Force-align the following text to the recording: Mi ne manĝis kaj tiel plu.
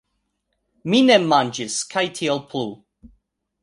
Mi 0.93 1.03
ne 1.11 1.19
manĝis 1.35 1.79
kaj 1.95 2.07
tiel 2.21 2.45
plu. 2.53 2.69